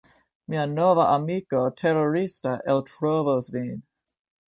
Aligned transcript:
Mia 0.53 0.63
nova 0.71 1.03
amiko 1.17 1.63
terorista 1.83 2.57
eltrovos 2.75 3.55
vin! 3.59 3.73